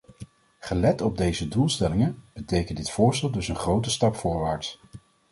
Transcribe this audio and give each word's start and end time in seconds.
Gelet 0.59 1.01
op 1.01 1.17
deze 1.17 1.47
doelstellingen 1.47 2.23
betekent 2.33 2.77
dit 2.77 2.89
voorstel 2.91 3.31
dus 3.31 3.47
een 3.47 3.55
grote 3.55 3.89
stap 3.89 4.15
voorwaarts. 4.15 4.79